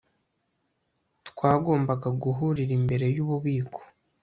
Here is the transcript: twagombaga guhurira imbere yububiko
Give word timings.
twagombaga 1.29 2.07
guhurira 2.21 2.71
imbere 2.79 3.05
yububiko 3.15 3.79